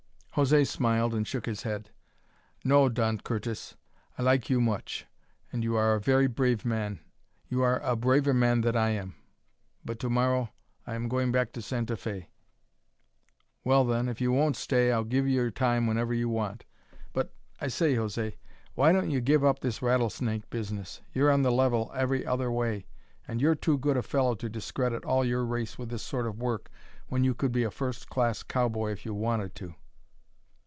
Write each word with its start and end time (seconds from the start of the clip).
José 0.35 0.65
smiled, 0.65 1.13
and 1.13 1.27
shook 1.27 1.45
his 1.45 1.63
head. 1.63 1.89
"No, 2.63 2.87
Don 2.87 3.17
Curtis. 3.19 3.75
I 4.17 4.21
like 4.21 4.49
you 4.49 4.61
much, 4.61 5.05
and 5.51 5.61
you 5.61 5.75
are 5.75 5.93
a 5.95 5.99
very 5.99 6.27
brave 6.27 6.63
man. 6.63 7.01
You 7.49 7.63
are 7.63 7.81
a 7.81 7.97
braver 7.97 8.33
man 8.33 8.61
than 8.61 8.77
I 8.77 8.91
am. 8.91 9.15
But 9.83 9.99
to 9.99 10.09
morrow 10.09 10.49
I 10.87 10.95
am 10.95 11.09
going 11.09 11.33
back 11.33 11.51
to 11.51 11.61
Santa 11.61 11.97
Fe." 11.97 12.29
"Well, 13.65 13.83
then, 13.83 14.07
if 14.07 14.21
you 14.21 14.31
won't 14.31 14.55
stay 14.55 14.89
I'll 14.89 15.03
give 15.03 15.27
you 15.27 15.33
your 15.35 15.51
time 15.51 15.85
whenever 15.85 16.13
you 16.13 16.29
want 16.29 16.61
it. 16.61 16.67
But, 17.11 17.33
I 17.59 17.67
say, 17.67 17.95
José, 17.95 18.37
why 18.73 18.93
don't 18.93 19.11
you 19.11 19.19
give 19.19 19.43
up 19.43 19.59
this 19.59 19.81
rattlesnake 19.81 20.49
business? 20.49 21.01
You're 21.13 21.29
on 21.29 21.41
the 21.41 21.51
level 21.51 21.91
every 21.93 22.25
other 22.25 22.49
way; 22.49 22.87
and 23.27 23.41
you're 23.41 23.53
too 23.53 23.77
good 23.77 23.97
a 23.97 24.01
fellow 24.01 24.35
to 24.35 24.47
discredit 24.47 25.03
all 25.03 25.25
your 25.25 25.45
race 25.45 25.77
with 25.77 25.89
this 25.89 26.03
sort 26.03 26.25
of 26.25 26.37
work 26.39 26.71
when 27.09 27.25
you 27.25 27.33
could 27.35 27.51
be 27.51 27.63
a 27.63 27.69
first 27.69 28.07
class 28.09 28.43
cowboy 28.43 28.91
if 28.93 29.05
you 29.05 29.13
wanted 29.13 29.55
to." 29.55 29.75